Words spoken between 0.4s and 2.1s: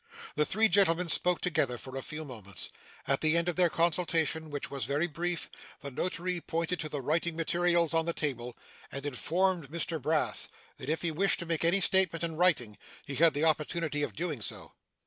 three gentlemen spoke together apart, for a